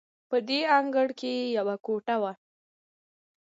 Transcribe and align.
په 0.29 0.37
دې 0.47 0.59
انګړ 0.77 1.07
کې 1.19 1.33
یوه 1.57 1.75
کوټه 1.85 2.15
وه. 2.21 2.33